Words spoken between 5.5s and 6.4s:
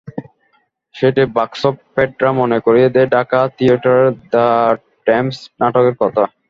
নাটকের কথা।